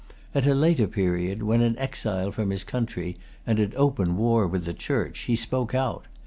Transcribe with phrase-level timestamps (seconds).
[0.33, 4.65] At a later period, when an exile from his country, and at open war with
[4.65, 6.05] the Church, he spoke out.